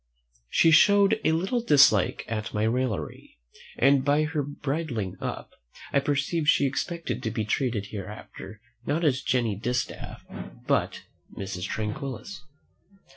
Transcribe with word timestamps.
She 0.49 0.71
showed 0.71 1.19
a 1.23 1.31
little 1.31 1.61
dislike 1.61 2.25
at 2.27 2.55
my 2.55 2.63
raillery, 2.63 3.37
and 3.77 4.03
by 4.03 4.23
her 4.23 4.41
bridling 4.41 5.15
up, 5.21 5.51
I 5.93 5.99
perceived 5.99 6.47
she 6.47 6.65
expected 6.65 7.21
to 7.21 7.29
be 7.29 7.45
treated 7.45 7.85
hereafter 7.91 8.59
not 8.83 9.03
as 9.05 9.21
Jenny 9.21 9.55
Distaff, 9.55 10.25
but 10.65 11.03
Mrs. 11.37 11.67
Tranquillus. 11.67 12.41